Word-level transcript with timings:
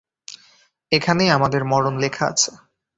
এখানেই 0.91 1.29
আমাদের 1.29 1.61
মরন 1.63 1.95
লেখা 1.97 2.25
আছে। 2.27 2.51